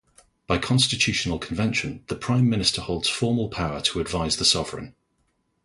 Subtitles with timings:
[0.47, 4.95] By constitutional convention, the Prime Minister holds formal power to advise the sovereign.